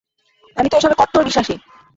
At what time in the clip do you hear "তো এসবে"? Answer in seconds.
0.69-0.95